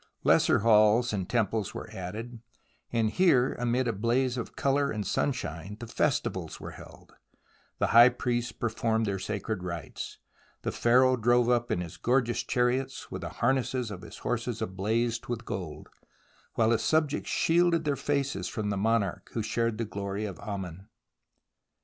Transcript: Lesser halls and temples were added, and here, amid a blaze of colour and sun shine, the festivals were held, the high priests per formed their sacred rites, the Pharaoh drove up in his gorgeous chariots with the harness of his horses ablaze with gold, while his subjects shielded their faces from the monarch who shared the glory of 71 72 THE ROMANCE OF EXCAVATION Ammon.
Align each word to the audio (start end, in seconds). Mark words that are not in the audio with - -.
Lesser 0.23 0.61
halls 0.61 1.13
and 1.13 1.29
temples 1.29 1.75
were 1.75 1.87
added, 1.91 2.41
and 2.91 3.11
here, 3.11 3.53
amid 3.59 3.87
a 3.87 3.93
blaze 3.93 4.35
of 4.35 4.55
colour 4.55 4.89
and 4.89 5.05
sun 5.05 5.31
shine, 5.31 5.77
the 5.79 5.85
festivals 5.85 6.59
were 6.59 6.71
held, 6.71 7.13
the 7.77 7.85
high 7.93 8.09
priests 8.09 8.51
per 8.51 8.67
formed 8.69 9.05
their 9.05 9.19
sacred 9.19 9.61
rites, 9.63 10.17
the 10.63 10.71
Pharaoh 10.71 11.15
drove 11.17 11.51
up 11.51 11.69
in 11.69 11.81
his 11.81 11.97
gorgeous 11.97 12.41
chariots 12.41 13.11
with 13.11 13.21
the 13.21 13.29
harness 13.29 13.75
of 13.75 14.01
his 14.01 14.17
horses 14.17 14.59
ablaze 14.59 15.21
with 15.29 15.45
gold, 15.45 15.87
while 16.55 16.71
his 16.71 16.81
subjects 16.81 17.29
shielded 17.29 17.83
their 17.83 17.95
faces 17.95 18.47
from 18.47 18.71
the 18.71 18.77
monarch 18.77 19.29
who 19.33 19.43
shared 19.43 19.77
the 19.77 19.85
glory 19.85 20.25
of 20.25 20.37
71 20.37 20.45
72 20.47 20.47
THE 20.47 20.49
ROMANCE 20.49 20.65
OF 20.65 20.65
EXCAVATION 20.65 20.89
Ammon. 20.89 20.89